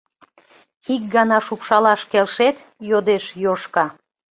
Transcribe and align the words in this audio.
—Ик 0.93 1.03
гана 1.15 1.37
шупшалаш 1.47 2.01
келшет?— 2.11 2.57
йодеш 2.89 3.25
Йошка. 3.43 3.85